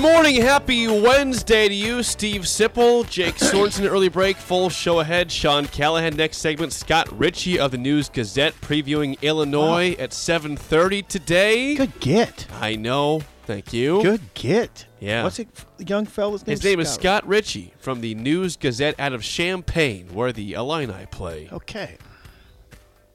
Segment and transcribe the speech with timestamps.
[0.00, 5.30] Good morning, happy Wednesday to you, Steve Sipple, Jake Sorensen, early break, full show ahead.
[5.30, 6.72] Sean Callahan, next segment.
[6.72, 11.74] Scott Richey of the News Gazette previewing Illinois at 7:30 today.
[11.74, 12.46] Good get.
[12.50, 13.20] I know.
[13.44, 14.02] Thank you.
[14.02, 14.86] Good get.
[15.00, 15.22] Yeah.
[15.22, 16.52] What's it, the young fella's name?
[16.52, 21.08] His name is Scott Richey from the News Gazette out of Champaign, where the Illini
[21.10, 21.50] play.
[21.52, 21.98] Okay.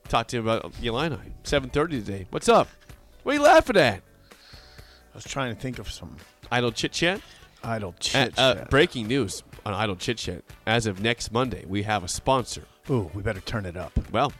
[0.07, 1.17] Talk to him about the Illini.
[1.45, 2.27] 7:30 today.
[2.29, 2.67] What's up?
[3.23, 4.03] What are you laughing at?
[5.15, 6.17] I was trying to think of some
[6.55, 7.19] Idle chit chat.
[7.65, 8.69] idle Uh, chit uh, chat.
[8.69, 10.41] breaking news on Idle Chit Chat.
[10.65, 12.63] As of next Monday, we have a sponsor.
[12.89, 13.91] Ooh, we better turn it up.
[14.09, 14.31] Well,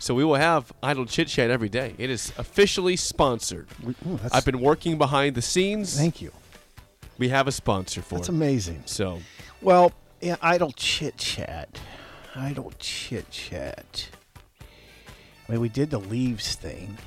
[0.00, 1.94] so we will have Idle Chit Chat every day.
[1.96, 3.68] It is officially sponsored.
[3.84, 5.96] We- ooh, I've been working behind the scenes.
[5.96, 6.32] Thank you.
[7.18, 8.18] We have a sponsor for it.
[8.18, 8.32] That's it.
[8.34, 8.82] amazing.
[8.86, 9.20] So,
[9.62, 11.78] Well, yeah, idle chit chat.
[12.34, 14.08] Idle chit chat.
[15.48, 16.98] I mean, we did the leaves thing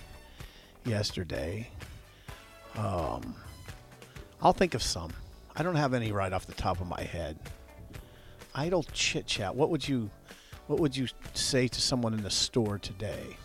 [0.85, 1.67] yesterday.
[2.77, 3.35] Um,
[4.43, 5.11] I'll think of some.
[5.55, 7.39] I don't have any right off the top of my head.
[8.53, 9.55] Idle chit chat.
[9.55, 10.09] What would you,
[10.67, 13.37] what would you say to someone in the store today?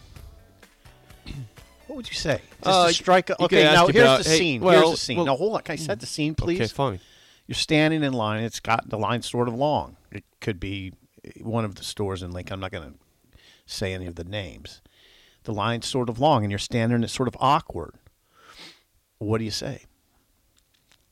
[1.86, 2.40] What would you say?
[2.62, 3.30] Just Uh, to strike.
[3.30, 4.60] A, okay, now here's about- the hey, scene.
[4.60, 5.16] well, here's the scene.
[5.18, 5.62] well- now hold on.
[5.62, 6.60] Can I set the scene, please?
[6.60, 7.00] okay, fine.
[7.46, 8.42] You're standing in line.
[8.44, 9.96] It's got the line sort of long.
[10.10, 10.92] It could be
[11.40, 12.54] one of the stores in Lincoln.
[12.54, 12.98] I'm not going to
[13.64, 14.82] say any of the names.
[15.44, 17.94] The line's sort of long, and you're standing, and it's sort of awkward.
[19.18, 19.84] What do you say?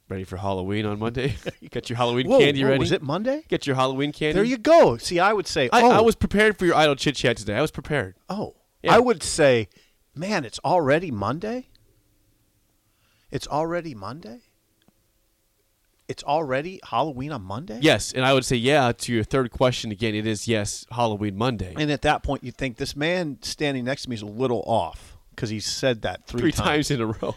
[0.08, 1.36] Ready for Halloween on Monday?
[1.60, 2.78] you got your Halloween Whoa, candy whoa, ready?
[2.78, 3.42] Was it Monday?
[3.48, 4.34] Get your Halloween candy.
[4.34, 4.96] There you go.
[4.98, 7.54] See, I would say, I, oh, I was prepared for your Idle Chit Chat today.
[7.56, 8.14] I was prepared.
[8.28, 8.94] oh, Yeah.
[8.94, 9.68] I would say,
[10.14, 11.70] man, it's already Monday.
[13.32, 14.42] It's already Monday.
[16.06, 17.80] It's already Halloween on Monday.
[17.82, 20.14] Yes, and I would say yeah to your third question again.
[20.14, 21.74] It is yes, Halloween Monday.
[21.76, 24.62] And at that point, you think this man standing next to me is a little
[24.66, 27.34] off because he said that three, Three times in a row.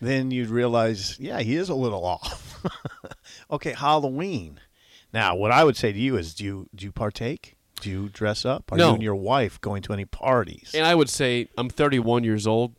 [0.00, 2.64] Then you'd realize, yeah, he is a little off.
[3.50, 4.60] okay, Halloween.
[5.12, 7.56] Now, what I would say to you is, do you do you partake?
[7.80, 8.72] Do you dress up?
[8.72, 8.88] Are No.
[8.88, 10.72] you and your wife going to any parties?
[10.74, 12.74] And I would say I'm 31 years old.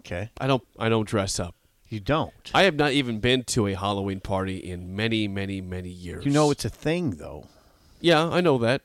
[0.00, 1.54] okay, I don't I don't dress up.
[1.88, 2.32] you don't.
[2.52, 6.24] I have not even been to a Halloween party in many, many, many years.
[6.24, 7.46] you know it's a thing, though.
[8.00, 8.82] Yeah, I know that.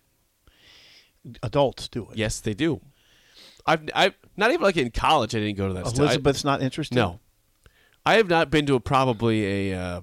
[1.43, 2.17] Adults do it.
[2.17, 2.79] Yes, they do.
[3.65, 5.35] I've I've not even like in college.
[5.35, 5.87] I didn't go to that.
[5.87, 5.99] stuff.
[5.99, 6.95] Elizabeth's not interested.
[6.95, 7.19] no,
[8.09, 10.01] I have not been to a probably a uh,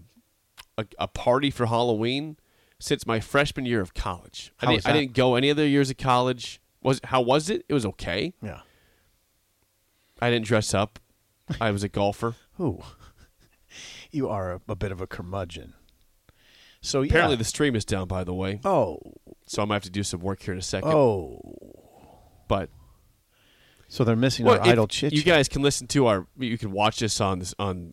[0.78, 2.36] a, a party for Halloween
[2.78, 4.52] since my freshman year of college.
[4.60, 6.60] I was I didn't go any other years of college.
[6.84, 7.64] Was how was it?
[7.68, 8.32] It was okay.
[8.40, 8.60] Yeah.
[10.22, 11.00] I didn't dress up.
[11.60, 12.36] I was a golfer.
[12.60, 12.80] Ooh,
[14.12, 15.74] you are a, a bit of a curmudgeon.
[16.80, 17.08] So yeah.
[17.08, 18.06] Apparently, the stream is down.
[18.06, 19.00] By the way, oh
[19.46, 20.92] so I'm gonna have to do some work here in a second.
[20.92, 21.40] oh.
[22.46, 22.70] but
[23.88, 25.12] So they're missing Well, our idle chit.
[25.12, 26.26] You guys can listen to our.
[26.38, 27.92] You can watch us on this on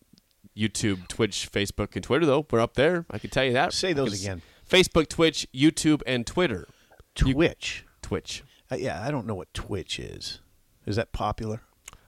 [0.58, 2.26] YouTube, Twitch, Facebook, and Twitter.
[2.26, 3.74] Though we're up there, I can tell you that.
[3.74, 4.42] Say those again.
[4.70, 6.68] Facebook, Twitch, YouTube, and Twitter.
[7.16, 7.86] Twitch.
[8.02, 8.44] Twitch.
[8.72, 10.40] Uh, yeah, I don't know what Twitch is.
[10.86, 11.62] Is that popular?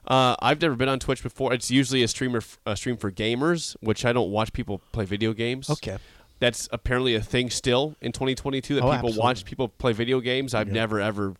[0.06, 1.52] Uh, I've never been on Twitch before.
[1.52, 5.32] It's usually a streamer, a stream for gamers, which I don't watch people play video
[5.32, 5.68] games.
[5.70, 5.98] Okay.
[6.38, 10.54] that's apparently a thing still in 2022 that Oh, people watch people play video games.
[10.54, 11.34] I've never ever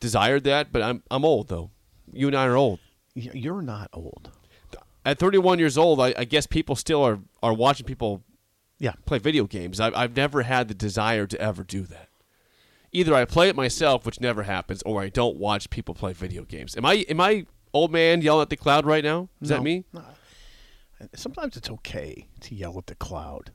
[0.00, 1.70] desired that, but I'm I'm old though.
[2.12, 2.78] You and I are old.
[3.14, 4.30] You're not old.
[5.06, 8.22] At 31 years old, I, I guess people still are are watching people
[8.78, 8.92] Yeah.
[9.04, 9.78] play video games.
[9.78, 12.08] I've I've never had the desire to ever do that.
[12.92, 16.44] Either I play it myself, which never happens, or I don't watch people play video
[16.44, 16.76] games.
[16.76, 19.28] Am I am I old man yelling at the cloud right now?
[19.42, 19.62] Is that No.
[19.64, 19.84] me?
[21.14, 23.50] Sometimes it's okay to yell at the cloud.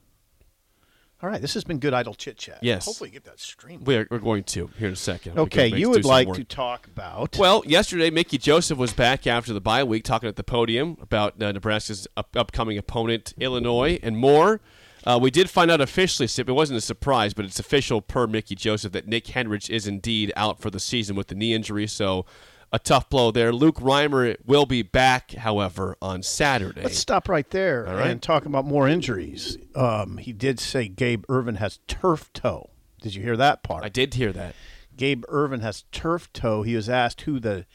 [1.22, 2.60] All right, this has been good idle chit chat.
[2.62, 2.86] Yes.
[2.86, 3.84] Hopefully, get that stream.
[3.84, 5.38] We're, we're going to here in a second.
[5.38, 7.38] Okay, Because it makes- you would like to talk about.
[7.38, 11.42] Well, yesterday, Mickey Joseph was back after the bye week talking at the podium about
[11.44, 14.62] uh, Nebraska's up- upcoming opponent, Illinois, and more.
[15.06, 18.26] Uh, we did find out officially, Sip, it wasn't a surprise, but it's official per
[18.28, 21.88] Mickey Joseph that Nick Henrich is indeed out for the season with the knee injury,
[21.88, 22.26] so
[22.72, 23.52] a tough blow there.
[23.52, 26.82] Luke Reimer will be back, however, on Saturday.
[26.82, 28.08] Let's stop right there right.
[28.08, 29.58] and talk about more injuries.
[29.76, 32.70] Um, he did say Gabe Ervin has turf toe.
[33.02, 33.84] Did you hear that part?
[33.84, 34.56] I did hear that.
[34.96, 36.64] Gabe Ervin has turf toe.
[36.64, 37.66] He was asked who the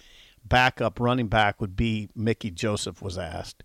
[0.45, 2.11] backup running back would be.
[2.15, 3.65] Mickey Joseph was asked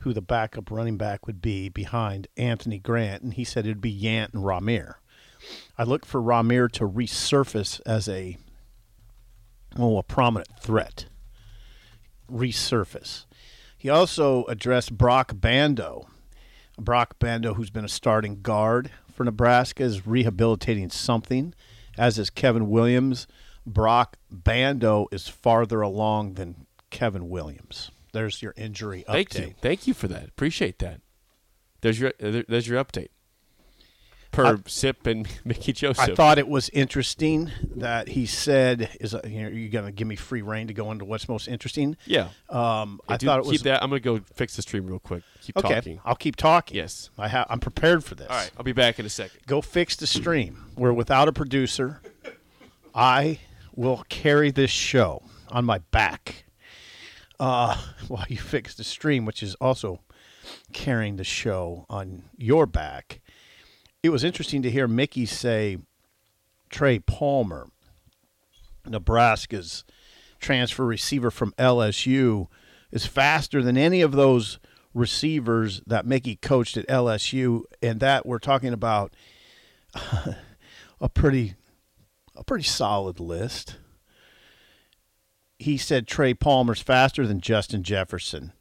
[0.00, 3.92] who the backup running back would be behind Anthony Grant, and he said it'd be
[3.98, 4.94] Yant and Rahmir.
[5.78, 8.36] I look for Rahmir to resurface as a
[9.78, 11.06] oh a prominent threat.
[12.30, 13.26] Resurface.
[13.76, 16.08] He also addressed Broc Bando.
[16.78, 21.54] Broc Bando, who's been a starting guard for Nebraska, is rehabilitating something,
[21.98, 23.26] as is Kevin Williams.
[23.66, 27.90] Broc Bando is farther along than Kevin Williams.
[28.12, 29.32] There's your injury update.
[29.32, 29.54] Thank you.
[29.60, 30.28] Thank you for that.
[30.28, 31.00] Appreciate that.
[31.80, 33.08] There's your uh, there's your update.
[34.30, 36.10] Per Sip and Mickey Joseph.
[36.10, 39.92] I thought it was interesting that he said, "Is uh, you know, you're going to
[39.92, 42.28] give me free reign to go into what's most interesting?" yeah.
[42.48, 43.82] Um, I do thought it keep was that.
[43.82, 45.22] I'm gonna go fix the stream real quick.
[45.42, 45.74] Keep okay.
[45.74, 46.00] talking.
[46.04, 46.76] I'll keep talking.
[46.76, 47.10] Yes.
[47.18, 48.28] I ha- I'm prepared for this.
[48.28, 48.50] All right.
[48.56, 49.40] I'll be back in a second.
[49.46, 50.64] go fix the stream.
[50.76, 52.00] We're without a producer.
[52.94, 53.40] I
[53.74, 56.44] will carry this show on my back
[57.38, 57.76] uh,
[58.08, 60.00] while you fix the stream, which is also
[60.72, 63.20] carrying the show on your back.
[64.02, 65.76] It was interesting to hear Mickey say
[66.70, 67.68] Trey Palmer,
[68.86, 69.84] Nebraska's
[70.40, 72.46] transfer receiver from LSU,
[72.90, 74.58] is faster than any of those
[74.94, 79.14] receivers that Mickey coached at LSU, and that we're talking about
[81.00, 81.54] a pretty
[82.34, 83.76] a pretty solid list.
[85.58, 88.54] He said Trey Palmer's faster than Justin Jefferson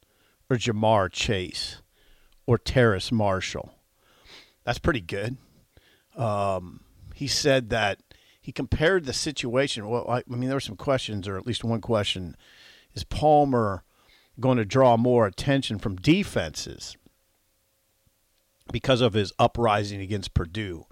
[0.49, 1.81] or Ja'Marr Chase
[2.45, 3.73] or Terrace Marshall.
[4.69, 5.35] That's pretty good.
[6.15, 6.81] Um,
[7.15, 8.01] he said that
[8.39, 9.89] he compared the situation.
[9.89, 12.37] Well, I, I mean, there were some questions, or at least one question:
[12.93, 13.83] Is Palmer
[14.39, 16.95] going to draw more attention from defenses
[18.71, 20.85] because of his uprising against Purdue?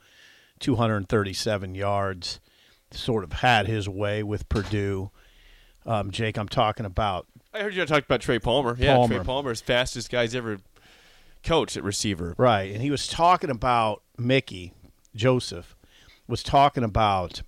[0.60, 2.40] 237 yards,
[2.90, 5.12] sort of had his way with Purdue.
[5.86, 8.76] Um, Jake, I'm talking about I heard you talk about Trey Palmer.
[8.80, 9.24] Yeah, Trey Palmer.
[9.24, 10.58] Palmer's fastest guys ever
[11.44, 12.36] coached at receiver.
[12.38, 12.72] Right.
[12.72, 14.74] And he was talking about Mickey
[15.16, 15.76] Joseph
[16.28, 17.42] was talking about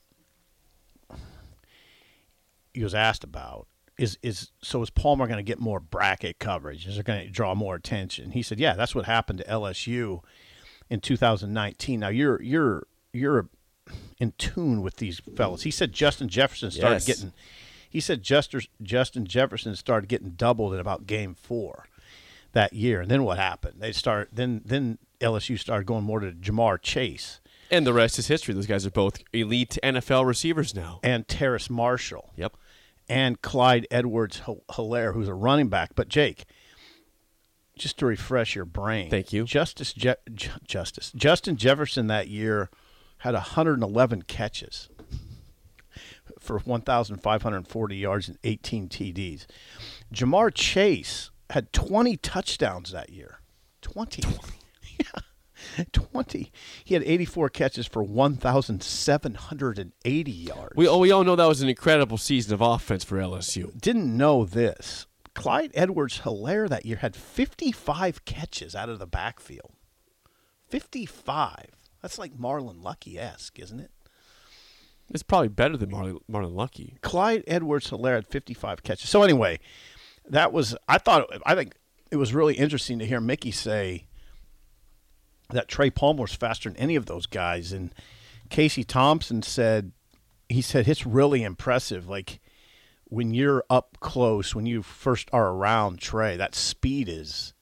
[2.73, 6.87] he was asked about is is so is Palmer going to get more bracket coverage?
[6.87, 8.31] Is it going to draw more attention?
[8.31, 10.21] He said, "Yeah, that's what happened to LSU
[10.89, 13.49] in 2019." Now you're you're you're
[14.19, 15.63] in tune with these fellas.
[15.63, 17.05] He said Justin Jefferson started Yes.
[17.05, 17.33] getting
[17.89, 21.87] he said Justin Justin Jefferson started getting doubled at about game 4
[22.53, 23.01] that year.
[23.01, 23.75] And then what happened?
[23.79, 28.27] They start then then LSU started going more to Ja'Marr Chase And the rest is
[28.27, 28.53] history.
[28.53, 30.99] Those guys are both elite NFL receivers now.
[31.03, 32.55] and Terrace Marshall Yep.
[33.09, 35.91] and Clyde Edwards Helaire, who's a running back.
[35.95, 36.45] But Jake,
[37.77, 39.43] just to refresh your brain, Thank you.
[39.45, 42.69] Justice Je- Ju- Justice Justin Jefferson that year
[43.19, 44.87] had 111 catches
[46.39, 49.45] for 1,540 yards and 18 TDs.
[50.13, 53.39] Ja'Marr Chase had 20 touchdowns that year.
[53.81, 54.23] 20.
[54.97, 55.05] yeah.
[55.91, 56.51] 20.
[56.83, 60.75] He had 84 catches for 1,780 yards.
[60.75, 63.79] We, oh, we all know that was an incredible season of offense for LSU.
[63.79, 65.07] didn't know this.
[65.35, 69.71] Clyde Edwards Helaire that year had 55 catches out of the backfield.
[70.67, 71.65] 55.
[72.01, 73.91] That's like Marlon Lucky esque, isn't it?
[75.11, 76.95] It's probably better than Marlon, Marlon Lucky.
[77.01, 79.09] Clyde Edwards Helaire had 55 catches.
[79.09, 79.59] So, anyway,
[80.29, 81.75] that was, I thought, I think
[82.11, 84.07] it was really interesting to hear Mickey say
[85.49, 87.71] that Trey Palmer was faster than any of those guys.
[87.71, 87.93] And
[88.49, 89.91] Casey Thompson said,
[90.47, 92.07] he said, it's really impressive.
[92.07, 92.39] Like,
[93.05, 97.53] when you're up close, when you first are around Trey, that speed is,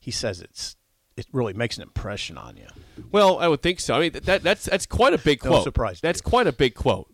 [0.00, 0.76] he says it's
[1.16, 2.66] it really makes an impression on you.
[3.10, 3.94] Well, I would think so.
[3.94, 5.64] I mean, that that's that's quite a big No quote.
[5.64, 6.28] surprise That's you.
[6.28, 7.08] quite a big quote.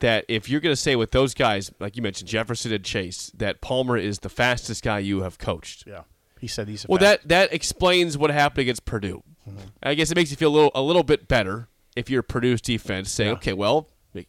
[0.00, 3.30] That if you're going to say with those guys, like you mentioned, Jefferson and Chase,
[3.36, 5.84] that Palmer is the fastest guy you have coached.
[5.86, 6.02] Yeah,
[6.40, 9.22] he said he's a Well, fast- that that explains what happened against Purdue.
[9.48, 9.58] Mm-hmm.
[9.82, 12.60] I guess it makes you feel a little a little bit better if you're Purdue's
[12.60, 13.88] defense, saying, okay, well,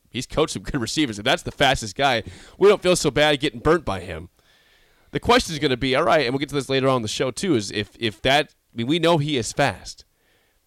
[0.09, 1.17] he's coached some good receivers.
[1.17, 2.23] If that's the fastest guy,
[2.59, 4.29] we don't feel so bad getting burnt by him.
[5.11, 6.97] The question is going to be, all right, and we'll get to this later on
[6.97, 7.55] in the show too.
[7.55, 10.05] Is if if that I mean, we know he is fast.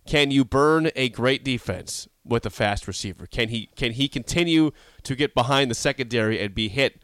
[0.07, 3.27] Can you burn a great defense with a fast receiver?
[3.27, 4.71] Can he can he continue
[5.03, 7.03] to get behind the secondary and be hit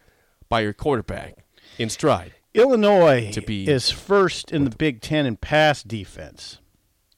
[0.49, 1.45] by your quarterback
[1.79, 2.33] in stride?
[2.55, 6.59] Illinois to be- is first in the Big Ten in pass defense.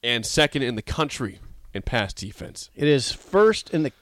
[0.03, 1.41] and second in the country
[1.75, 2.71] in pass defense.
[2.75, 3.93] It is first in the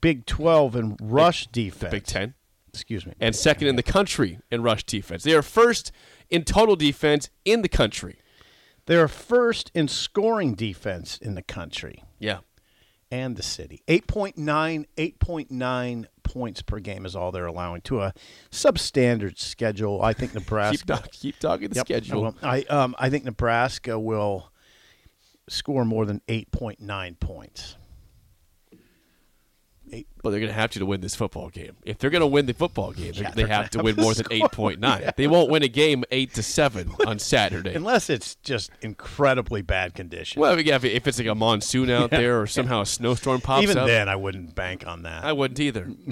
[0.00, 1.90] Big Twelve in rush defense.
[1.90, 2.34] Big Ten.
[2.72, 3.12] Excuse me.
[3.20, 5.24] And second in the country in rush defense.
[5.24, 5.92] They are first
[6.30, 8.16] in total defense in the country.
[8.86, 12.38] They are first in scoring defense in the country Yeah.
[13.12, 13.82] And the city.
[13.86, 18.14] 8.9, 8.9 points per game is all they're allowing to a
[18.50, 20.00] substandard schedule.
[20.02, 20.86] I think Keep, Nebraska.
[20.86, 22.34] talk, keep talking the Yep, schedule.
[22.42, 22.58] I.
[22.58, 24.50] I um I think Nebraska will
[25.48, 27.76] score more than 8.9 points.
[30.22, 31.76] But they're going to have to to win this football game.
[31.84, 34.22] If they're going to win the football game, Yeah, they have to win more to
[34.22, 34.48] than score.
[34.48, 35.12] 8.9.
[35.16, 37.74] They won't win a game 8 to 7 on Saturday.
[37.74, 40.40] Unless it's just incredibly bad conditions.
[40.40, 43.78] Well, yeah, if it's like a monsoon out there or somehow a snowstorm pops Even
[43.78, 45.24] up, then, I wouldn't bank on that.
[45.24, 45.90] I wouldn't either.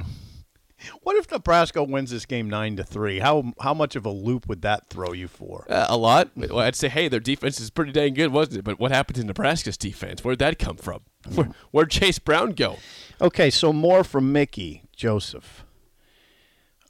[1.03, 3.19] what if Nebraska wins this game nine to three?
[3.19, 5.67] How how much of a loop would that throw you for?
[5.69, 6.31] Uh, a lot.
[6.37, 8.65] Well, I'd say, hey, their defense is pretty dang good, wasn't it?
[8.65, 10.25] But what happened to Nebraska's defense?
[10.25, 11.01] Where'd that come from?
[11.35, 12.79] Where, where'd Chase Brown go?
[13.21, 15.65] Okay, so more from Mickey Joseph.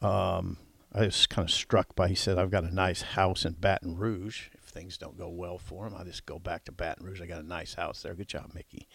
[0.00, 0.58] Um,
[0.92, 2.08] I was kind of struck by.
[2.08, 4.48] He said, "I've got a nice house in Baton Rouge.
[4.54, 7.20] If things don't go well for him, I'll just go back to Baton Rouge.
[7.20, 8.14] I got a nice house there.
[8.14, 8.88] Good job, Mickey."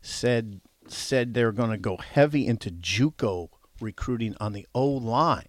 [0.00, 3.48] Said said they're going to go heavy into JUCO
[3.80, 5.48] recruiting on the O line.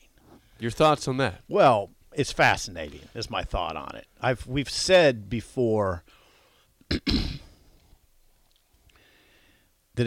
[0.60, 1.42] Your thoughts on that?
[1.48, 3.02] Well, it's fascinating.
[3.14, 4.08] Is my thought on it.
[4.22, 6.04] I've we've said before
[6.90, 7.40] that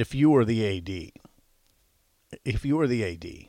[0.01, 1.13] if you were the AD,
[2.45, 3.49] if you were the AD,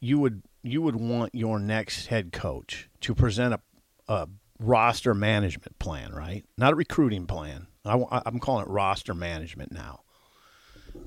[0.00, 3.60] you would you would want your next head coach to present a,
[4.08, 4.28] a
[4.58, 6.44] roster management plan, right?
[6.56, 7.66] Not a recruiting plan.
[7.84, 10.01] I, am calling it roster management now.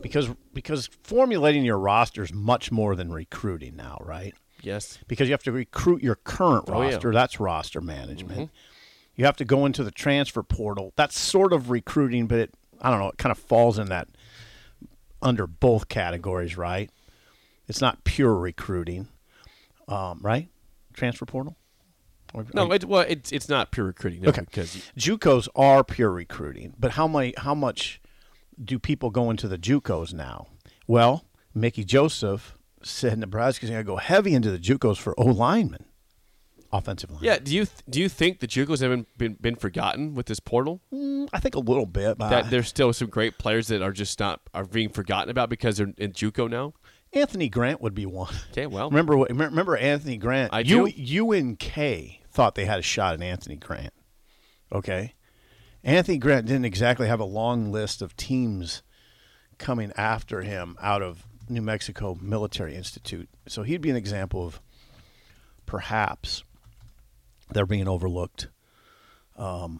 [0.02, 4.34] Because because formulating your roster is much more than recruiting now, right?
[4.62, 4.98] Yes.
[5.08, 6.94] because you have to recruit your current Oh, yeah.
[6.94, 7.12] roster.
[7.14, 8.50] That's roster management.
[9.16, 10.92] You have to go into the transfer portal.
[10.96, 13.10] That's sort of recruiting, but it I don't know.
[13.10, 14.08] It kind of falls in that
[15.22, 16.90] under both categories, right?
[17.68, 19.08] It's not pure recruiting,
[19.88, 20.50] um, right?
[20.94, 21.56] Transfer portal.
[22.34, 24.22] Or- No, it, well, it's it's not pure recruiting.
[24.22, 24.42] No, Okay.
[24.42, 27.34] Because JUCOs are pure recruiting, but how many?
[27.38, 28.02] How much
[28.64, 30.48] do people go into the JUCOs now?
[30.88, 35.86] Well, Mickey Joseph said Nebraska's going to go heavy into the JUCOs for O linemen,
[36.72, 37.22] offensive line.
[37.24, 40.40] yeah, do you th- do you think the JUCOs haven't been been forgotten with this
[40.40, 40.82] portal?
[40.94, 42.18] Mm, I think a little bit.
[42.18, 45.50] But that there's still some great players that are just not are being forgotten about
[45.50, 46.74] because they're in JUCO now.
[47.14, 48.34] Anthony Grant would be one.
[48.52, 49.30] Okay, well, Remember what?
[49.30, 50.54] Remember Anthony Grant?
[50.54, 51.32] I U, do.
[51.34, 53.94] UNK thought they had a shot at Anthony Grant.
[54.72, 55.15] Okay,
[55.86, 58.82] Anthony Grant didn't exactly have a long list of teams
[59.60, 64.60] coming after him out of New Mexico Military Institute, so he'd be an example of
[65.68, 66.44] perhaps
[67.52, 68.50] they're being overlooked.
[69.38, 69.80] Um,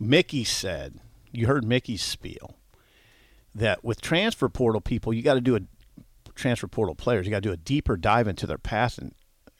[0.00, 0.98] Mickey said,
[1.30, 2.56] "You heard Mickey's spiel."
[3.54, 5.60] That with transfer portal people, you got to do a
[6.34, 7.26] transfer portal players.
[7.26, 9.14] You got to do a deeper dive into their past and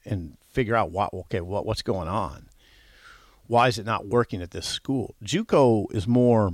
[0.06, 2.48] and figure out what okay what what's going on.
[3.52, 5.14] Why is it not working at this school?
[5.22, 6.52] JUCO is more,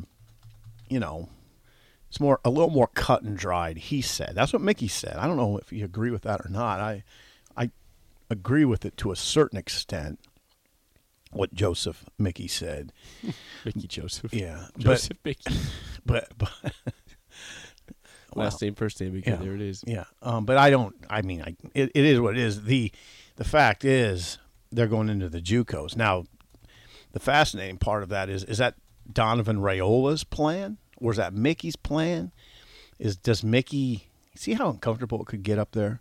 [0.89, 1.29] you know,
[2.09, 3.77] it's more a little more cut and dried.
[3.79, 5.15] He said that's what Mickey said.
[5.17, 6.81] I don't know if you agree with that or not.
[6.81, 7.05] I
[7.57, 7.71] I
[8.29, 10.19] agree with it to a certain extent.
[11.31, 12.91] What Joseph Mickey said,
[13.65, 14.35] Mickey Joseph.
[14.35, 15.55] yeah, Joseph Mickey.
[16.05, 16.73] but but, but
[18.35, 19.15] Last name, first name.
[19.15, 19.45] Again, Yeah.
[19.45, 19.85] there it is.
[19.87, 20.97] Yeah, um, but I don't.
[21.09, 22.65] I mean, I, it, it is what it is.
[22.65, 22.91] the
[23.37, 24.39] The fact is,
[24.73, 26.25] they're going into the JUCOs now.
[27.13, 28.75] The fascinating part of that is is that
[29.11, 32.33] Donovan Raiola's plan, or is that Mickey's plan?
[32.99, 36.01] Is does Mickey see how uncomfortable it could get up there?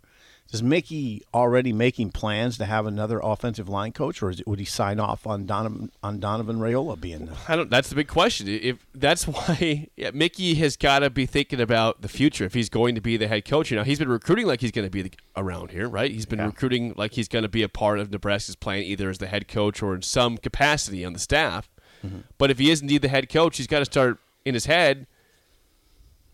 [0.50, 4.58] Is Mickey already making plans to have another offensive line coach, or is it, would
[4.58, 7.34] he sign off on Donovan on Donovan Raiola being there?
[7.46, 7.68] I don't.
[7.68, 8.48] That's the big question.
[8.48, 12.70] If that's why yeah, Mickey has got to be thinking about the future if he's
[12.70, 13.70] going to be the head coach.
[13.70, 16.10] You know, he's been recruiting like he's going to be the, around here, right?
[16.10, 16.46] He's been Yeah.
[16.46, 19.48] recruiting like he's going to be a part of Nebraska's plan, either as the head
[19.48, 21.68] coach or in some capacity on the staff.
[22.02, 22.20] Mm-hmm.
[22.38, 25.06] But if he is indeed the head coach, he's got to start in his head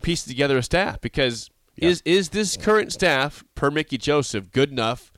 [0.03, 5.11] piecing together a staff because is is this current staff per Mickey Joseph good enough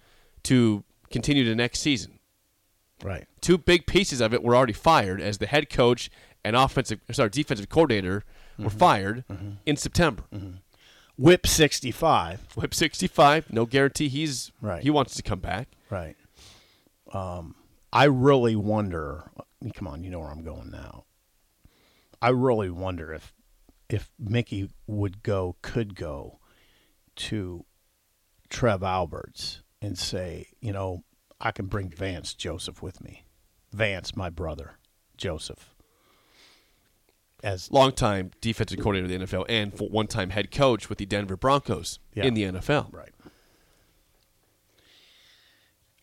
[0.43, 2.19] to continue to next season?
[3.03, 3.27] Right.
[3.41, 6.09] Two big pieces of it were already fired as the head coach
[6.43, 8.23] and offensive sorry defensive coordinator
[8.57, 8.77] were mm-hmm.
[8.77, 9.51] fired mm-hmm.
[9.65, 10.23] in September.
[10.33, 10.57] Mm-hmm.
[11.17, 12.55] Whip 65.
[12.55, 14.83] Whip 65, no guarantee he's Right.
[14.83, 15.69] he wants to come back.
[15.89, 16.15] Right.
[17.11, 17.55] Um,
[17.91, 19.31] I really wonder.
[19.73, 21.05] Come on, you know where I'm going now.
[22.21, 23.33] I really wonder if
[23.89, 26.39] if Mickey would go, could go
[27.17, 27.65] to
[28.49, 31.03] Trev Alberts and say, you know,
[31.39, 33.23] I can bring Vance Joseph with me.
[33.71, 34.77] Vance, my brother,
[35.17, 35.73] Joseph.
[37.43, 41.99] As Longtime defensive coordinator of the NFL and one-time head coach with the Denver Broncos
[42.15, 42.25] Yeah.
[42.25, 42.91] in the NFL.
[42.91, 43.11] right.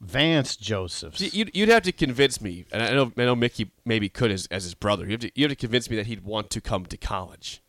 [0.00, 1.18] Vance Joseph.
[1.35, 4.47] You'd, you'd have to convince me, and I know, I know Mickey maybe could as,
[4.50, 5.04] as his brother.
[5.06, 7.62] You have, to, you have to convince me that he'd want to come to college.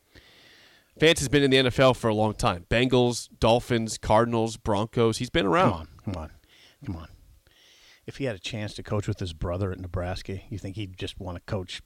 [0.98, 2.66] Vance has been in the NFL for a long time.
[2.70, 5.18] Bengals, Dolphins, Cardinals, Broncos.
[5.18, 5.72] He's been around.
[5.72, 6.32] Come on, come on,
[6.86, 7.08] come on.
[8.06, 10.98] If he had a chance to coach with his brother at Nebraska, you think he'd
[10.98, 11.82] just want to coach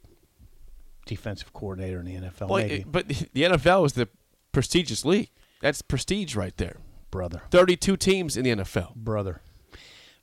[1.06, 2.50] defensive coordinator in the NFL?
[2.50, 4.10] Well, maybe it- but the NFL is the
[4.52, 5.30] prestigious league.
[5.62, 6.78] That's prestige right there.
[7.12, 8.94] brother, 32 teams in the NFL.
[8.96, 9.42] brother.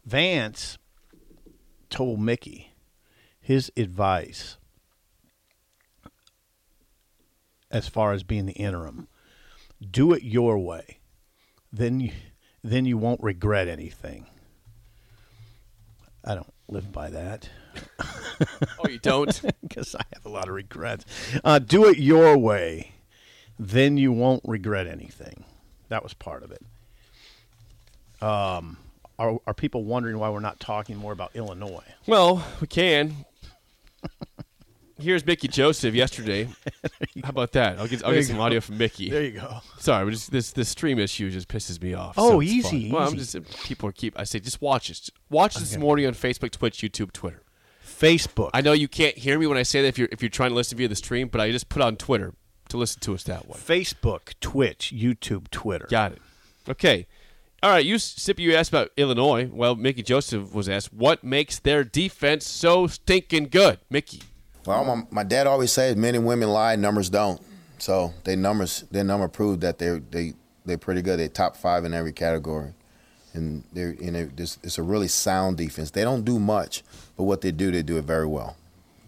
[0.05, 0.78] Vance
[1.90, 2.73] told Mickey
[3.40, 4.57] his advice
[7.70, 9.08] as far as being the interim:
[9.90, 10.99] do it your way,
[11.73, 12.12] then you
[12.62, 14.26] then you won't regret anything.
[16.25, 17.49] I don't live by that.
[18.78, 19.40] Oh, you don't?
[19.62, 21.06] because I have a lot of regrets.
[21.42, 22.92] Uh, do it your way,
[23.58, 25.44] then you won't regret anything.
[25.88, 26.62] That was part of it.
[28.23, 28.76] Um,
[29.18, 31.85] are, are people wondering why we're not talking more about Illinois?
[32.06, 33.25] well, we can.
[34.98, 36.48] Here's Mickey Joseph yesterday.
[37.22, 37.78] How about that?
[37.78, 38.42] I'll get, I'll get some go.
[38.42, 39.10] audio from Mickey.
[39.10, 39.58] There you go.
[39.78, 42.14] Sorry, but just this this stream issue just pisses me off.
[42.16, 42.90] Oh, so it's easy.
[42.90, 44.18] Well, I'm just people are keep.
[44.18, 45.11] I say just watch it.
[45.28, 47.42] Watch this morning on Facebook, Twitch, YouTube, Twitter.
[47.85, 48.50] Facebook.
[48.54, 50.50] I know you can't hear me when I say that if you're if you're trying
[50.50, 52.32] to listen via the stream, but I just put on Twitter
[52.70, 53.59] to listen to us that way.
[53.59, 55.87] Facebook, Twitch, YouTube, Twitter.
[55.90, 56.22] Got it.
[56.68, 57.06] Okay.
[57.62, 59.48] All right, you Sippy, you asked about Illinois.
[59.50, 63.80] Well, Mickey Joseph was asked what makes their defense so stinking good.
[63.90, 64.22] Mickey.
[64.66, 67.40] Well, my, my dad always says men and women lie, numbers don't.
[67.79, 71.18] So they numbers, their number proved that they they they're pretty good.
[71.18, 72.72] They're top five in every category,
[73.35, 75.90] and they're you know it's a really sound defense.
[75.90, 76.83] They don't do much,
[77.16, 78.57] but what they do, they do it very well,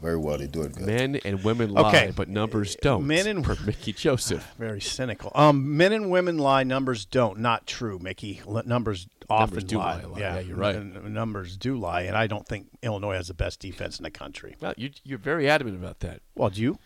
[0.01, 0.39] very well.
[0.39, 0.87] They do it good.
[0.87, 2.13] Men and women lie, Okay.
[2.15, 3.07] but numbers don't.
[3.07, 4.47] Men and- for Mickey Joseph.
[4.59, 5.33] Very cynical.
[5.35, 6.63] Um, men and women lie.
[6.65, 7.39] Numbers don't.
[7.41, 8.41] Not true, Mickey.
[8.47, 9.95] L- numbers often Numbers do lie.
[9.97, 10.19] lie a lot.
[10.21, 10.77] Yeah, Yeah, you're right.
[10.77, 14.05] n- n- numbers do lie, and I don't think Illinois has the best defense in
[14.05, 14.57] the country.
[14.61, 16.21] Well, you, you're very adamant about that.
[16.35, 16.79] Well, do you?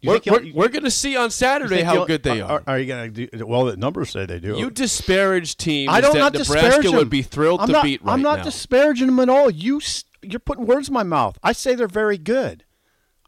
[0.00, 2.62] You We're, we're, we're going to see on Saturday how good they are.
[2.66, 3.46] Are, you going to do?
[3.46, 4.58] Well, the numbers say they do.
[4.58, 6.96] You disparage teams I don't that not Nebraska disparage them.
[6.96, 8.44] would be thrilled I'm to not, beat right I'm not now.
[8.44, 9.48] disparaging them at all.
[9.48, 11.38] You s- you're putting words in my mouth.
[11.42, 12.64] I say they're very good.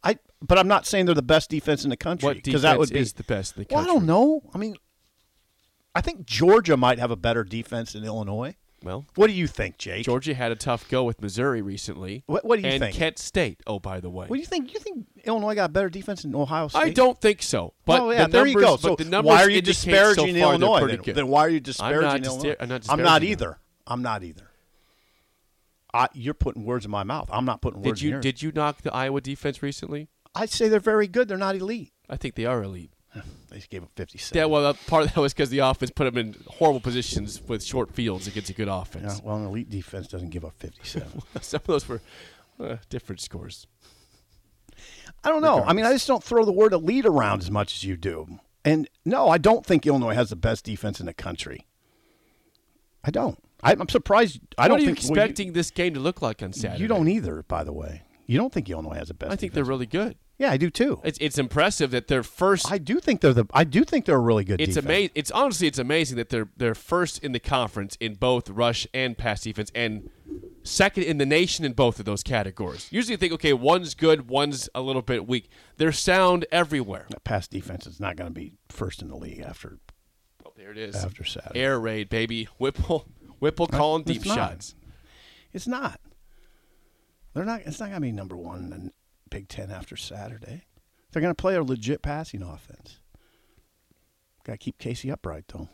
[0.03, 2.79] I but I'm not saying they're the best defense in the country what defense that
[2.79, 4.43] would be is the best in the Well, I don't know.
[4.55, 4.77] I mean,
[5.95, 8.55] I think Georgia might have a better defense than Illinois.
[8.83, 10.05] Well, What do you think, Jake?
[10.05, 12.23] Georgia had a tough go with Missouri recently.
[12.27, 12.95] What- what do you and think?
[12.95, 13.61] Kent State.
[13.67, 14.73] Oh, by the way, What do you think?
[14.75, 16.79] You think Illinois got a better defense than Ohio State?
[16.79, 17.73] I don't think so.
[17.85, 18.77] But oh, yeah, the there numbers, you go.
[18.77, 20.87] So why are you disparaging so Illinois?
[20.87, 21.15] Then?
[21.15, 22.51] then why are you disparaging I'm not Illinois?
[22.51, 23.59] distar- I'm not I'm not either.
[23.87, 24.46] I'm not either.
[25.97, 27.29] I, you're putting words in my mouth.
[27.33, 30.09] I'm not putting words Did you did you knock the Iowa defense recently?
[30.35, 31.29] I'd say they're very good.
[31.29, 31.93] They're not elite.
[32.09, 32.93] I think they are elite.
[33.49, 34.37] They just gave up 57.
[34.37, 37.63] Yeah, well, part of that was because the offense put them in horrible positions with
[37.63, 39.23] short fields against a good Yeah, offense.
[39.25, 41.23] well, an elite defense doesn't give up 57.
[41.41, 42.01] Some of those were
[42.61, 43.67] uh, different scores.
[45.25, 45.63] I don't know.
[45.63, 48.41] I mean, I just don't throw the word elite around as much as you do.
[48.65, 51.67] And no, I don't think Illinois has the best defense in the country.
[53.05, 53.39] I don't.
[53.63, 54.41] I, I'm surprised.
[54.59, 56.55] I what don't are you think well, expecting this game to look like on You,
[56.61, 56.83] Saturday?
[56.83, 58.03] you don't either, by the way.
[58.27, 59.33] You don't think Illinois has the best.
[59.33, 60.17] I think they're really good.
[60.39, 61.01] Yeah, I do too.
[61.03, 62.71] It's it's impressive that they're first.
[62.71, 63.47] I do think they're the.
[63.55, 64.61] I do think they're a really good.
[64.61, 65.13] it's amazing.
[65.15, 69.17] It's honestly, it's amazing that they're they're first in the conference in both rush and
[69.17, 70.11] pass defense, and
[70.63, 72.89] second in the nation in both of those categories.
[72.91, 75.49] Usually, you think okay, one's good, one's a little bit weak.
[75.79, 77.07] They're sound everywhere.
[77.09, 79.79] That pass defense is not going to be first in the league after
[80.45, 80.97] Oh, there it is.
[80.97, 81.61] after Saturday.
[81.61, 82.45] Air raid, baby.
[82.59, 83.07] Whipple,
[83.39, 84.35] Whipple calling It's deep not.
[84.35, 84.75] shots.
[85.53, 86.01] It's not.
[87.35, 87.63] They're not.
[87.63, 88.91] It's not going to be number one in the
[89.31, 90.63] Big Ten after Saturday.
[91.13, 92.99] They're going to play a legit passing offense.
[94.45, 95.69] Got to keep Casey upright though.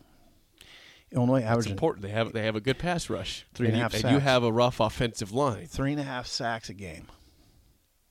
[1.12, 2.02] Illinois It's averaging important.
[2.04, 3.46] They have they have a good pass rush.
[3.54, 5.66] Three and a you- half and you have a rough offensive line.
[5.66, 7.06] three and a half sacks a game.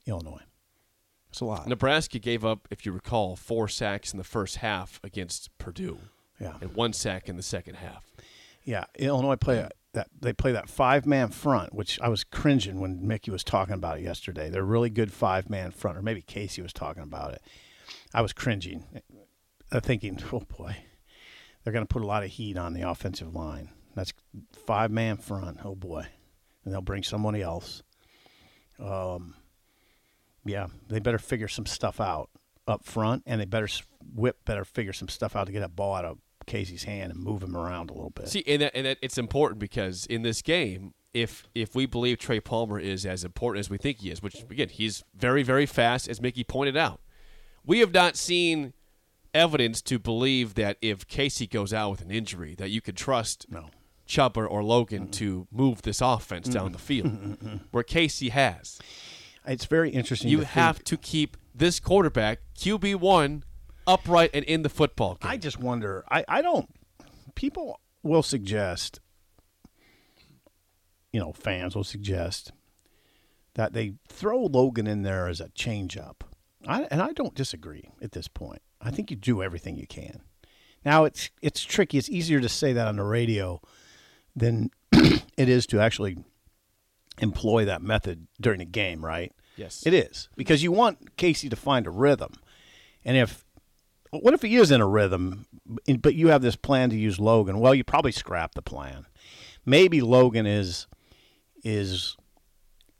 [0.06, 0.44] Illinois.
[1.30, 1.66] It's a lot.
[1.68, 5.98] Nebraska gave up, if you recall, four sacks in the first half against Purdue,
[6.40, 6.58] Yeah.
[6.60, 8.11] and one sack in the second half.
[8.64, 13.06] Yeah, Illinois play that they play that five man front, which I was cringing when
[13.06, 14.50] Mickey was talking about it yesterday.
[14.50, 17.42] They're really good five man front, or maybe Casey was talking about it.
[18.14, 18.86] I was cringing,
[19.72, 20.78] uh, thinking, oh boy,
[21.64, 23.70] they're going to put a lot of heat on the offensive line.
[23.96, 24.14] That's
[24.66, 25.60] five man front.
[25.66, 26.06] Oh boy,
[26.64, 27.84] and they'll bring somebody else.
[28.80, 29.36] Um,
[30.46, 32.30] yeah, they better figure some stuff out
[32.66, 33.68] up front, and they better
[34.16, 36.18] whip better figure some stuff out to get that ball out of
[36.52, 38.28] Casey's hand and move him around a little bit.
[38.28, 42.18] See, and that, and that it's important because in this game, if if we believe
[42.20, 45.66] Trey Palmer is as important as we think he is, which again he's very very
[45.66, 47.00] fast, as Mickey pointed out,
[47.66, 48.74] we have not seen
[49.34, 53.46] evidence to believe that if Casey goes out with an injury, that you could trust
[53.50, 53.70] No.
[54.06, 57.38] Chubb or, or Logan to move this offense down the field,
[57.72, 58.78] where Casey has.
[59.48, 60.30] It's very interesting.
[60.30, 63.44] You to have think- to keep this quarterback QB one
[63.88, 65.32] upright and in the football game.
[65.32, 66.04] I just wonder.
[66.10, 66.70] I, I don't.
[67.36, 69.00] People will suggest,
[71.12, 72.52] you know, fans will suggest
[73.56, 76.22] that they throw Logan in there as a changeup.
[76.68, 78.62] I, and I don't disagree at this point.
[78.80, 80.22] I think you do everything you can.
[80.84, 81.98] Now it's it's tricky.
[81.98, 83.62] It's easier to say that on the radio
[84.36, 86.18] than it is to actually
[87.20, 89.32] employ that method during a game, right?
[89.56, 89.84] Yes.
[89.86, 90.30] It is.
[90.36, 92.34] Because you want Casey to find a rhythm.
[93.06, 93.44] And if
[94.12, 95.46] what if he is in a rhythm,
[96.00, 97.60] but you have this plan to use Logan?
[97.60, 99.06] Well, you probably scrap the plan.
[99.66, 100.88] Maybe Logan is
[101.64, 102.16] is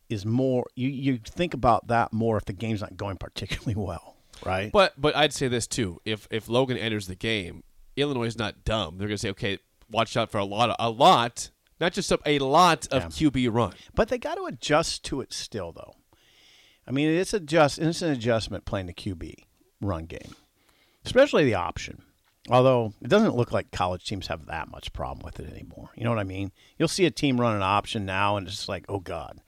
[0.10, 0.66] is more.
[0.76, 4.72] You you think about that more if the game's not going particularly well, right?
[4.72, 7.64] But but I'd say this too: if if Logan enters the game,
[7.96, 8.98] Illinois is not dumb.
[8.98, 12.12] They're going to say, okay, watch out for a lot, of, a lot, not just
[12.12, 13.30] a, a lot of Yeah.
[13.30, 13.74] QB run.
[13.96, 15.96] But they got to adjust to it still, though.
[16.88, 17.80] I mean, it's adjust.
[17.80, 19.34] It's an adjustment playing the QB
[19.82, 20.36] run game,
[21.06, 22.04] especially the option.
[22.50, 25.92] Although it doesn't look like college teams have that much problem with it anymore.
[25.96, 26.52] You know what I mean?
[26.78, 29.42] You'll see a team run an option now, and it's like, oh god,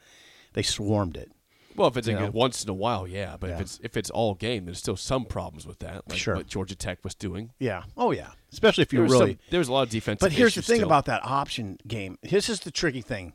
[0.54, 1.32] they swarmed it.
[1.76, 2.30] Well, if it's You know?
[2.32, 3.36] once in a while, yeah.
[3.40, 6.08] But if it's if it's all game, there's still some problems with that.
[6.08, 6.36] Like Sure.
[6.36, 7.52] what Georgia Tech was doing.
[7.58, 7.84] Yeah.
[7.98, 8.30] Oh yeah.
[8.52, 9.32] Especially if you're really.
[9.34, 10.20] some, there was a lot of defense.
[10.20, 10.88] But here's the thing still.
[10.88, 12.20] about that option game.
[12.22, 13.34] This is the tricky thing,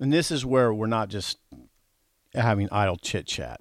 [0.00, 1.38] and this is where we're not just
[2.34, 3.60] having idle chit chat.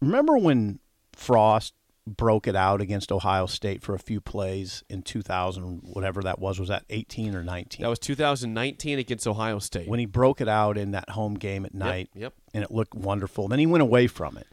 [0.00, 0.78] Remember when
[1.12, 1.74] Frost
[2.16, 6.58] broke it out against Ohio State for a few plays in 2000, whatever that was?
[6.58, 7.82] Was that 18 or 19?
[7.82, 9.88] that was 2019 against Ohio State.
[9.88, 12.10] when he broke it out in that home game at night.
[12.14, 12.34] yep.
[12.54, 13.48] And it looked wonderful.
[13.48, 14.46] Then he went away from it.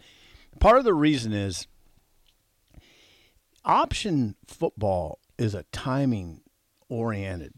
[0.59, 1.67] Part of the reason is
[3.63, 6.41] option football is a timing
[6.89, 7.53] oriented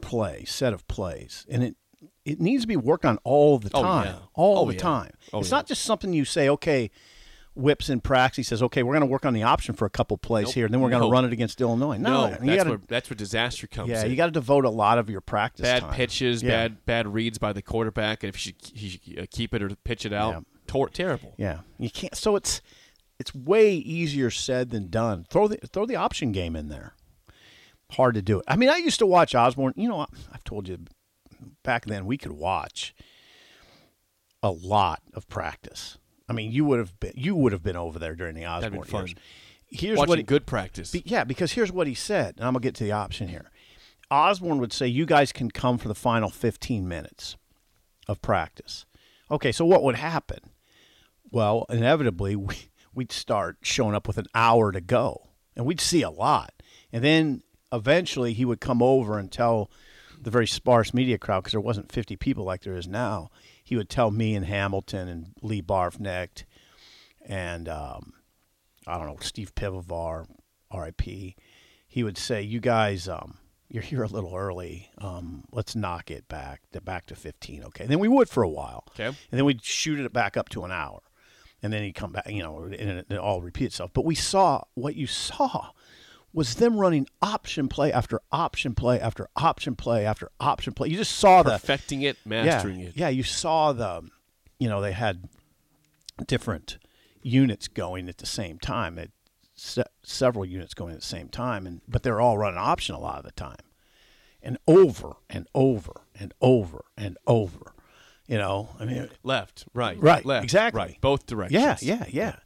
[0.00, 1.46] play, set of plays.
[1.48, 1.76] And it
[2.24, 4.06] it needs to be worked on all the Oh, time.
[4.06, 4.18] yeah.
[4.34, 4.78] All Oh, the yeah.
[4.80, 5.10] time.
[5.32, 5.56] Oh, it's yeah.
[5.58, 6.90] not just something you say, okay,
[7.54, 8.36] whips in practice.
[8.36, 10.54] He says, okay, we're going to work on the option for a couple plays Nope.
[10.54, 11.12] here, and then we're going to No.
[11.12, 11.96] run it against Illinois.
[11.98, 13.90] No, no, that's gotta, where that's where disaster comes.
[13.90, 14.10] yeah, in.
[14.10, 15.94] you got to devote a lot of your practice bad time.
[15.94, 16.50] pitches, Yeah.
[16.50, 19.62] bad bad reads by the quarterback, and if you should, he should uh, keep it
[19.62, 20.40] or pitch it out, Yeah.
[20.66, 21.34] tor- terrible.
[21.38, 22.14] Yeah, you can't.
[22.16, 22.60] So it's
[23.18, 25.24] it's way easier said than done.
[25.30, 26.94] Throw the throw the option game in there.
[27.92, 28.44] Hard to do it.
[28.48, 29.74] I mean, I used to watch Osborne.
[29.76, 30.78] You know, I've told you
[31.62, 32.94] back then we could watch
[34.42, 35.98] a lot of practice.
[36.28, 38.88] I mean, you would have been you would have been over there during the Osborne
[38.88, 39.14] years.
[39.66, 40.92] Here's Watching what he, good practice.
[40.92, 43.50] be- yeah, because here's what he said, and I'm gonna get to the option here.
[44.10, 47.36] Osborne would say, "You guys can come for the final 15 minutes
[48.06, 48.86] of practice."
[49.30, 50.38] Okay, so what would happen?
[51.30, 52.54] Well, inevitably, we,
[52.94, 56.52] we'd start showing up with an hour to go, and we'd see a lot.
[56.92, 59.70] And then eventually, he would come over and tell
[60.20, 63.30] the very sparse media crowd, because there wasn't 50 people like there is now.
[63.64, 66.44] He would tell me and Hamilton and Lee Barfknecht
[67.26, 68.12] and um,
[68.86, 70.26] I don't know, Steve Pivovar,
[70.72, 71.00] RIP,
[71.86, 73.38] he would say, "You guys, um,
[73.70, 74.90] you're here a little early.
[74.98, 78.42] Um, let's knock it back to back to 15, okay?" And then we would for
[78.42, 79.06] a while, Okay.
[79.06, 81.00] and then we'd shoot it back up to an hour,
[81.62, 83.90] and then he'd come back, you know, and it, it all repeat itself.
[83.94, 85.70] But we saw what you saw
[86.34, 90.88] was them running option play after option play after option play after option play.
[90.88, 92.96] You just saw the Perfecting it, mastering yeah, it.
[92.96, 94.02] Yeah, you saw the,
[94.58, 95.28] you know, they had
[96.26, 96.78] different
[97.22, 98.98] units going at the same time.
[98.98, 99.12] It,
[99.54, 103.00] se- several units going at the same time, and but they're all running option a
[103.00, 103.56] lot of the time,
[104.42, 107.72] and over and over and over and over.
[108.26, 110.78] You know, I mean, Left, right, Right, left, exactly.
[110.80, 111.82] right, both directions.
[111.82, 112.36] yeah, yeah, yeah.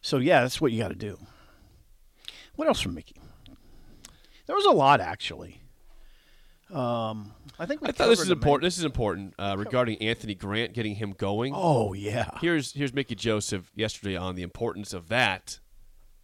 [0.00, 1.16] So yeah, that's what you got to do.
[2.56, 3.16] What else from Mickey?
[4.46, 5.60] There was a lot actually.
[6.72, 8.66] Um, I think we I thought this is the main- important.
[8.66, 11.52] This is important uh, regarding Anthony Grant getting him going.
[11.54, 12.28] Oh yeah.
[12.40, 15.58] Here's here's Mickey Joseph yesterday on the importance of that.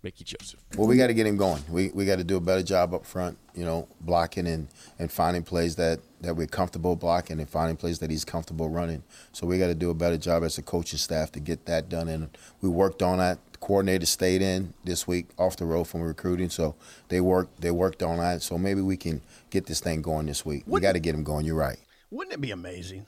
[0.02, 0.60] Mickey Joseph.
[0.76, 1.62] Well, we got to get him going.
[1.68, 5.10] We we got to do a better job up front, you know, blocking and, and
[5.10, 9.02] finding plays that, that we're comfortable blocking and finding plays that he's comfortable running.
[9.32, 11.88] So we got to do a better job as a coaching staff to get that
[11.88, 12.06] done.
[12.08, 13.38] And we worked on that.
[13.60, 16.74] The coordinator stayed in this week off the road from recruiting, so
[17.08, 18.42] they worked they worked on that.
[18.42, 20.64] So maybe we can get this thing going this week.
[20.66, 21.44] We got to get them going.
[21.44, 21.78] You're right.
[22.10, 23.06] Wouldn't it be amazing?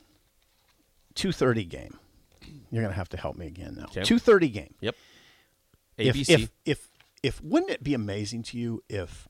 [1.14, 1.98] Two thirty game.
[2.70, 3.84] You're gonna have to help me again now.
[3.84, 4.02] Okay.
[4.02, 4.74] Two thirty game.
[4.80, 4.96] Yep.
[5.96, 6.28] If, ABC.
[6.28, 6.88] if if
[7.22, 9.28] if wouldn't it be amazing to you if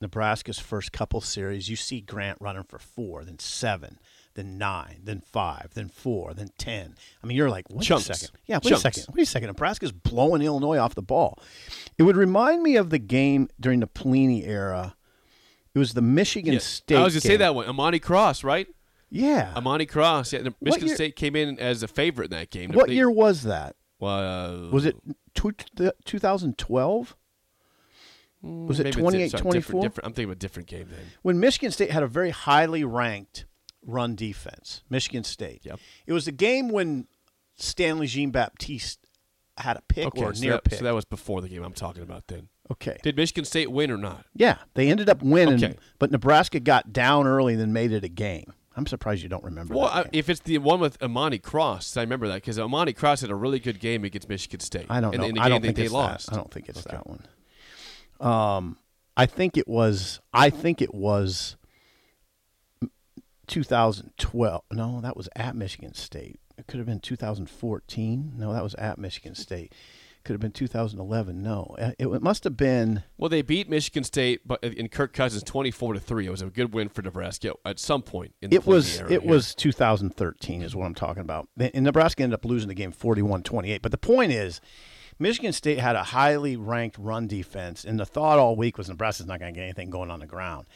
[0.00, 3.98] Nebraska's first couple series you see Grant running for four, then seven,
[4.34, 6.94] then nine, then five, then four, then ten.
[7.22, 8.08] I mean, you're like, wait Chunks.
[8.10, 8.38] a second.
[8.46, 8.78] Yeah, wait Chunks.
[8.84, 9.14] a second.
[9.14, 9.46] Wait a second.
[9.48, 11.38] Nebraska's blowing Illinois off the ball.
[11.98, 14.96] It would remind me of the game during the Pelini era.
[15.74, 16.96] It was the Michigan Yeah, State.
[16.98, 17.68] I was gonna say that one.
[17.68, 18.66] Imani Cross, right?
[19.10, 19.56] Yeah.
[19.58, 20.32] Imani Cross.
[20.32, 22.72] Yeah, Michigan year- State came in as a favorite in that game.
[22.72, 23.76] what They- year was that?
[24.00, 24.96] Uh, Was it
[26.04, 27.16] 2012?
[28.42, 29.52] Was it maybe 28 24?
[29.52, 31.06] different- different- I'm thinking of a different game then.
[31.22, 33.44] when Michigan State had a very highly ranked
[33.84, 34.82] run defense.
[34.90, 35.60] Michigan State.
[35.64, 35.80] Yep.
[36.06, 37.06] It was the game when
[37.56, 38.98] Stanley Jean Baptiste
[39.58, 40.78] had a pick Okay, or a so near that, pick.
[40.78, 42.48] so that was before the game I'm talking about then.
[42.70, 42.96] okay.
[43.02, 44.24] Did Michigan State win or not?
[44.34, 45.76] yeah, they ended up winning, Okay.
[45.98, 48.52] but Nebraska got down early and then made it a game.
[48.74, 52.00] I'm surprised you don't remember Well, I, if it's the one with Imani Cross, I
[52.00, 54.86] remember that because Imani Cross had a really good game against Michigan State.
[54.88, 55.24] I don't know.
[55.24, 56.28] in the I don't think they it's lost.
[56.28, 56.32] that.
[56.32, 57.26] I don't think it's that one.
[58.20, 58.78] Um,
[59.16, 60.20] I think it was.
[60.32, 61.56] I think it was
[63.46, 64.62] 2012.
[64.72, 66.40] No, that was at Michigan State.
[66.58, 68.32] It could have been 2014.
[68.36, 69.72] No, that was at Michigan State.
[70.24, 71.42] Could have been 2011.
[71.42, 73.02] No, Uh, it, it must have been.
[73.18, 76.26] Well, they beat Michigan State, but in Kirk Cousins, twenty-four to three.
[76.26, 78.32] It was a good win for Nebraska at some point.
[78.40, 79.00] In the It was.
[79.00, 79.30] Era, It yeah.
[79.30, 81.48] was 2013 is what I'm talking about.
[81.58, 83.82] And Nebraska ended up losing the game 41-28.
[83.82, 84.60] But the point is,
[85.18, 89.26] Michigan State had a highly ranked run defense, and the thought all week was Nebraska's
[89.26, 90.66] not going to get anything going on the ground.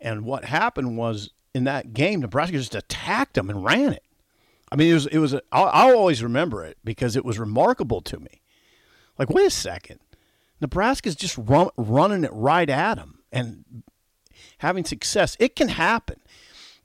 [0.00, 4.04] And what happened was in that game, Nebraska just attacked them and ran it.
[4.70, 5.34] I mean, it was it was.
[5.34, 8.40] A, I'll, I'll always remember it because it was remarkable to me.
[9.18, 10.00] Like, wait a second,
[10.60, 13.82] Nebraska's just run, running it right at them and
[14.58, 15.36] having success.
[15.38, 16.20] It can happen.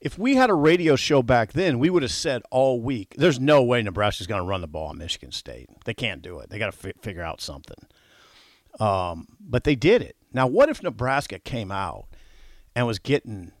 [0.00, 3.40] If we had a radio show back then, we would have said all week, "There's
[3.40, 5.70] no way Nebraska's going to run the ball on Michigan State.
[5.86, 6.50] They can't do it.
[6.50, 7.86] They got to fi- figure out something."
[8.78, 10.16] Um, but they did it.
[10.32, 12.04] Now, what if Nebraska came out
[12.76, 13.52] and was getting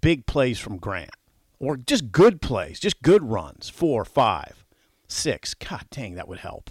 [0.00, 1.10] big plays from Grant,
[1.58, 4.64] or just good plays, just good runs, four, five,
[5.08, 5.54] six?
[5.54, 6.70] God dang, that would help.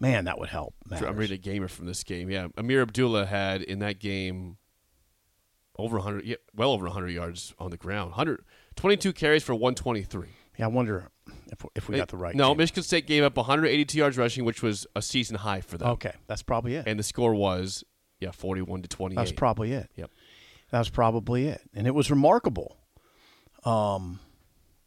[0.00, 0.74] Man, that would help.
[0.90, 1.16] I'm matters.
[1.16, 2.28] reading a gamer from this game.
[2.28, 4.56] Yeah, Ameer Abdullah had in that game
[5.76, 8.10] over 100, yeah, well over 100 yards on the ground.
[8.10, 8.44] 100,
[8.76, 10.28] 22 carries for 123.
[10.58, 11.10] Yeah, I wonder
[11.50, 12.34] if, if we got the right.
[12.34, 12.58] No, game.
[12.58, 15.88] Michigan State gave up 182 yards rushing, which was a season high for them.
[15.90, 16.86] Okay, that's probably it.
[16.86, 17.82] And the score was
[18.20, 19.16] yeah, 41 to 28.
[19.16, 19.90] That's probably it.
[19.96, 20.10] Yep.
[20.70, 22.76] That was probably it, and it was remarkable.
[23.64, 24.20] Um,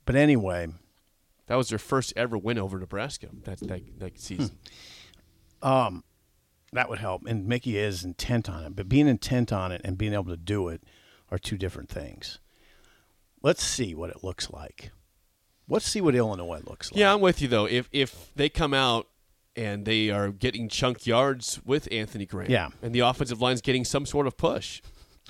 [0.06, 0.68] but anyway,
[1.48, 4.58] That was their first ever win over Nebraska that that, that season.
[5.62, 6.04] um,
[6.74, 7.26] that would help.
[7.26, 10.38] And Mickey is intent on it, but being intent on it and being able to
[10.38, 10.84] do it
[11.32, 12.40] are two different things.
[13.42, 14.92] Let's see what it looks like.
[15.70, 17.00] Let's see what Illinois looks like.
[17.00, 17.66] Yeah, I'm with you though.
[17.66, 19.08] If if they come out
[19.56, 22.70] and they are getting chunk yards with Anthony Grant, Yeah.
[22.82, 24.82] and the offensive line's getting some sort of push.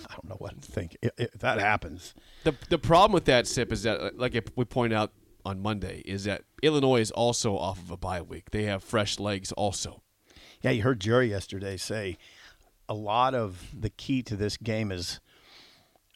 [0.10, 0.96] I don't know what to think.
[1.02, 4.94] If, if that happens, The the problem with that sip is that like we point
[4.94, 5.12] out
[5.46, 8.52] on Monday is that Illinois is also off of a bye week.
[8.52, 10.04] They have fresh legs also.
[10.62, 12.18] Yeah, you heard Jerry yesterday say
[12.90, 15.20] a lot of the key to this game is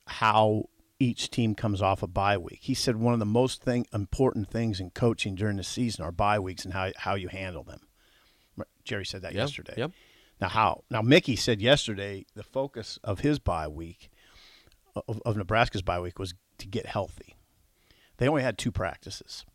[0.08, 0.66] how
[1.00, 2.60] each team comes off a bye week.
[2.62, 6.12] He said one of the most thing, important things in coaching during the season are
[6.12, 7.82] bye weeks and how, how you handle them.
[8.84, 9.74] Jerry said that Yeah, yesterday.
[9.78, 9.92] yep.
[10.42, 10.84] Now how?
[10.90, 14.10] Now Mickey said yesterday the focus of his bye week
[14.96, 17.36] of, of Nebraska's bye week was to get healthy.
[18.18, 19.46] They only had two practices.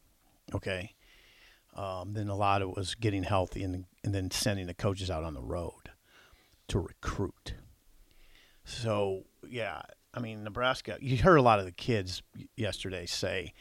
[0.55, 0.95] Okay.
[1.75, 5.11] Um, then a lot of it was getting healthy and, and then sending the coaches
[5.11, 5.91] out on the road
[6.69, 7.55] to recruit.
[8.65, 9.83] So, yeah,
[10.15, 12.23] I mean, Nebraska, you heard a lot of the kids
[12.57, 13.53] yesterday say,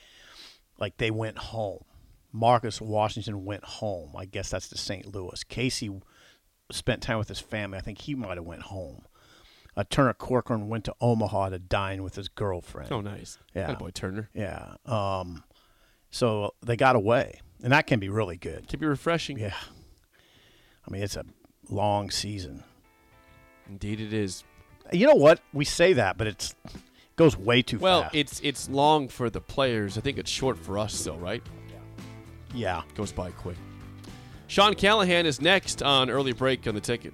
[0.80, 1.84] like, they went home.
[2.32, 4.14] Marcus Washington went home.
[4.18, 5.14] I guess that's to St.
[5.14, 5.44] Louis.
[5.44, 5.90] Casey
[6.71, 7.78] spent time with his family.
[7.78, 9.04] I think he might have went home.
[9.78, 12.91] Uh, Turner Corcoran went to Omaha to dine with his girlfriend.
[12.91, 13.38] Oh, nice.
[13.54, 13.73] Yeah.
[13.75, 14.30] boy Turner.
[14.34, 14.75] Yeah.
[14.86, 15.43] Um,
[16.12, 18.67] so they got away, and that can be really good.
[18.69, 19.38] Can be refreshing.
[19.38, 19.54] Yeah.
[20.88, 21.25] I mean, it's a
[21.69, 22.63] long season.
[23.67, 24.43] Indeed, it is.
[24.93, 25.41] You know what?
[25.51, 26.56] We say that, but it's
[27.17, 28.15] Goes way too Well, fast.
[28.15, 29.97] it's it's long for the players.
[29.97, 31.41] I think it's short for us, though, right?
[31.69, 31.75] Yeah.
[32.54, 32.82] yeah.
[32.95, 33.56] Goes by quick.
[34.48, 37.14] Sean Callahan is next on early break on the ticket.